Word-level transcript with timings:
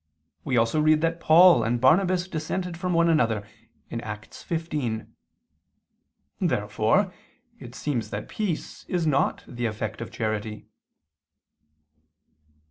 We 0.43 0.57
also 0.57 0.81
read 0.81 1.01
that 1.01 1.19
Paul 1.19 1.63
and 1.63 1.79
Barnabas 1.79 2.27
dissented 2.27 2.75
from 2.75 2.91
one 2.93 3.07
another 3.07 3.47
(Acts 4.01 4.41
15). 4.41 5.13
Therefore 6.39 7.13
it 7.59 7.75
seems 7.75 8.09
that 8.09 8.27
peace 8.27 8.83
is 8.85 9.05
not 9.05 9.43
the 9.47 9.67
effect 9.67 10.01
of 10.01 10.09
charity. 10.09 10.65